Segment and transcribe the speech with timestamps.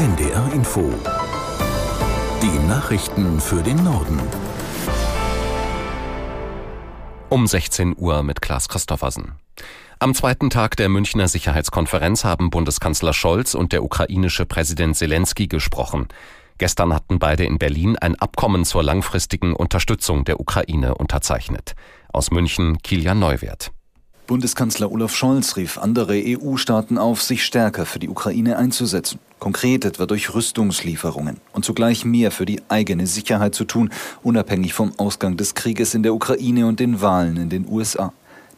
[0.00, 0.90] NDR Info.
[2.40, 4.18] Die Nachrichten für den Norden.
[7.28, 9.32] Um 16 Uhr mit Klaas Christoffersen.
[9.98, 16.08] Am zweiten Tag der Münchner Sicherheitskonferenz haben Bundeskanzler Scholz und der ukrainische Präsident Zelensky gesprochen.
[16.56, 21.74] Gestern hatten beide in Berlin ein Abkommen zur langfristigen Unterstützung der Ukraine unterzeichnet.
[22.10, 23.70] Aus München Kilian Neuwert.
[24.30, 29.18] Bundeskanzler Olaf Scholz rief andere EU-Staaten auf, sich stärker für die Ukraine einzusetzen.
[29.40, 33.90] Konkret etwa durch Rüstungslieferungen und zugleich mehr für die eigene Sicherheit zu tun,
[34.22, 38.12] unabhängig vom Ausgang des Krieges in der Ukraine und den Wahlen in den USA.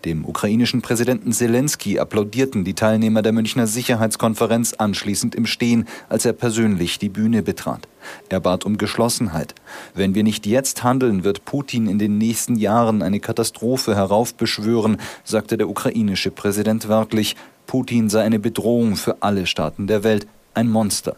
[0.04, 6.32] Dem ukrainischen Präsidenten Zelensky applaudierten die Teilnehmer der Münchner Sicherheitskonferenz anschließend im Stehen, als er
[6.32, 7.86] persönlich die Bühne betrat.
[8.28, 9.54] Er bat um Geschlossenheit.
[9.94, 15.56] Wenn wir nicht jetzt handeln, wird Putin in den nächsten Jahren eine Katastrophe heraufbeschwören, sagte
[15.56, 17.36] der ukrainische Präsident wörtlich.
[17.68, 21.16] Putin sei eine Bedrohung für alle Staaten der Welt, ein Monster.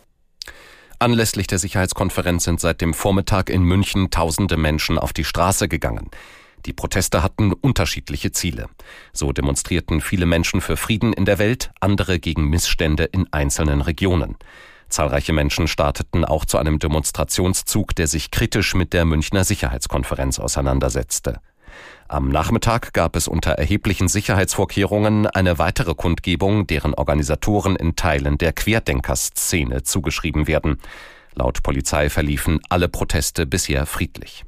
[0.99, 6.11] Anlässlich der Sicherheitskonferenz sind seit dem Vormittag in München tausende Menschen auf die Straße gegangen.
[6.67, 8.69] Die Proteste hatten unterschiedliche Ziele.
[9.13, 14.37] So demonstrierten viele Menschen für Frieden in der Welt, andere gegen Missstände in einzelnen Regionen.
[14.89, 21.41] Zahlreiche Menschen starteten auch zu einem Demonstrationszug, der sich kritisch mit der Münchner Sicherheitskonferenz auseinandersetzte.
[22.07, 28.53] Am Nachmittag gab es unter erheblichen Sicherheitsvorkehrungen eine weitere Kundgebung, deren Organisatoren in Teilen der
[28.53, 30.79] Querdenkerszene zugeschrieben werden.
[31.35, 34.45] Laut Polizei verliefen alle Proteste bisher friedlich.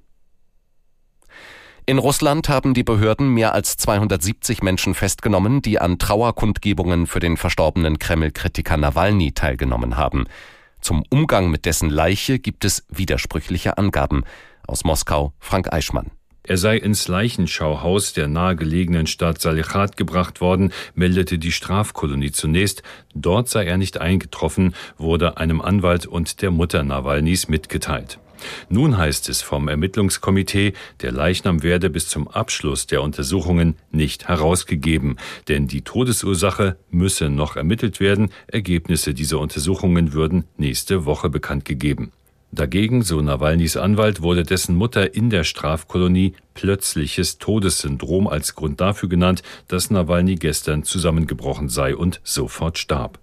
[1.88, 7.36] In Russland haben die Behörden mehr als 270 Menschen festgenommen, die an Trauerkundgebungen für den
[7.36, 10.24] verstorbenen Kreml-Kritiker Nawalny teilgenommen haben.
[10.80, 14.24] Zum Umgang mit dessen Leiche gibt es widersprüchliche Angaben.
[14.66, 16.10] Aus Moskau Frank Eichmann.
[16.42, 22.82] Er sei ins Leichenschauhaus der nahegelegenen Stadt Salichat gebracht worden, meldete die Strafkolonie zunächst.
[23.14, 28.18] Dort sei er nicht eingetroffen, wurde einem Anwalt und der Mutter Nawalnys mitgeteilt.
[28.68, 35.16] Nun heißt es vom Ermittlungskomitee, der Leichnam werde bis zum Abschluss der Untersuchungen nicht herausgegeben,
[35.48, 38.30] denn die Todesursache müsse noch ermittelt werden.
[38.46, 42.12] Ergebnisse dieser Untersuchungen würden nächste Woche bekannt gegeben.
[42.52, 49.08] Dagegen, so Nawalnys Anwalt, wurde dessen Mutter in der Strafkolonie plötzliches Todessyndrom als Grund dafür
[49.08, 53.18] genannt, dass Nawalny gestern zusammengebrochen sei und sofort starb.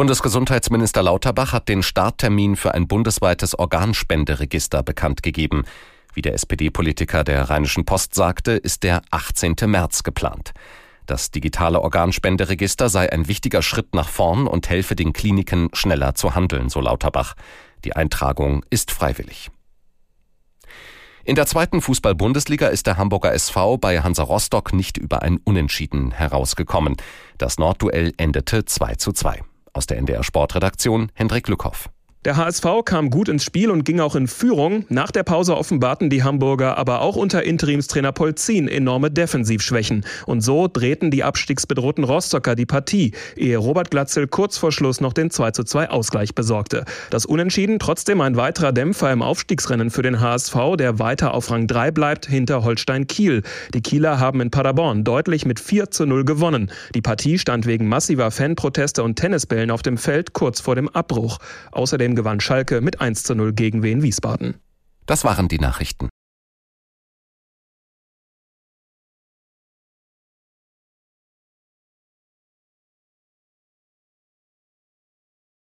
[0.00, 5.64] Bundesgesundheitsminister Lauterbach hat den Starttermin für ein bundesweites Organspenderegister bekannt gegeben.
[6.14, 9.56] Wie der SPD-Politiker der Rheinischen Post sagte, ist der 18.
[9.66, 10.52] März geplant.
[11.04, 16.34] Das digitale Organspenderegister sei ein wichtiger Schritt nach vorn und helfe den Kliniken schneller zu
[16.34, 17.34] handeln, so Lauterbach.
[17.84, 19.50] Die Eintragung ist freiwillig.
[21.24, 26.10] In der zweiten Fußball-Bundesliga ist der Hamburger SV bei Hansa Rostock nicht über ein Unentschieden
[26.10, 26.96] herausgekommen.
[27.36, 29.42] Das Nordduell endete 2 zu 2.
[29.72, 31.90] Aus der NDR Sportredaktion Hendrik Lückhoff.
[32.26, 34.84] Der HSV kam gut ins Spiel und ging auch in Führung.
[34.90, 40.04] Nach der Pause offenbarten die Hamburger aber auch unter Interimstrainer Polzin enorme Defensivschwächen.
[40.26, 45.14] Und so drehten die abstiegsbedrohten Rostocker die Partie, ehe Robert Glatzel kurz vor Schluss noch
[45.14, 46.84] den 2:2 Ausgleich besorgte.
[47.08, 51.68] Das Unentschieden trotzdem ein weiterer Dämpfer im Aufstiegsrennen für den HSV, der weiter auf Rang
[51.68, 53.42] 3 bleibt hinter Holstein Kiel.
[53.72, 56.70] Die Kieler haben in Paderborn deutlich mit 4 zu 0 gewonnen.
[56.94, 61.38] Die Partie stand wegen massiver Fanproteste und Tennisbällen auf dem Feld kurz vor dem Abbruch.
[61.72, 64.56] Außerdem gewann Schalke mit 1 zu 0 gegen Wien Wiesbaden.
[65.06, 66.09] Das waren die Nachrichten.